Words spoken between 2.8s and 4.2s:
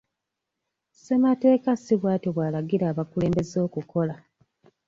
abakulembeze okukola.